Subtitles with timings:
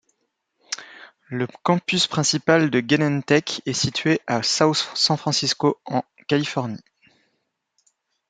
[1.27, 6.81] Le campus principal de Genentech est situé à South San Francisco en Californie.